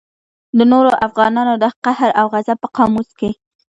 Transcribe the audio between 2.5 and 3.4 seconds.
په قاموس کې.